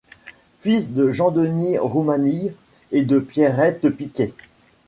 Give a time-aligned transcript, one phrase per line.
[0.61, 2.55] Fils de Jean-Denis Roumanille
[2.91, 4.33] et de Pierrette Piquet.